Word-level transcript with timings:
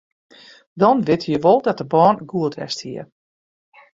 Dan 0.81 0.97
witte 1.07 1.27
je 1.31 1.39
wol 1.43 1.61
dat 1.67 1.77
de 1.79 1.85
bân 1.91 2.17
goed 2.31 2.55
west 2.57 2.81
hie. 2.85 3.03